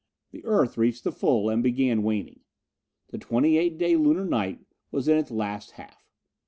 The 0.31 0.43
Earth 0.45 0.79
reached 0.79 1.03
the 1.03 1.11
full, 1.11 1.47
and 1.49 1.61
began 1.61 2.01
waning. 2.01 2.39
The 3.09 3.19
twenty 3.19 3.57
eight 3.59 3.77
day 3.77 3.95
Lunar 3.95 4.25
night 4.25 4.59
was 4.89 5.07
in 5.07 5.19
its 5.19 5.29
last 5.29 5.73
half. 5.73 6.07